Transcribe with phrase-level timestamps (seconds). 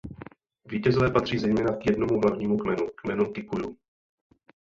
[0.65, 3.77] Vítězové patří zejména k jednomu hlavnímu kmenu, kmenu Kikujů.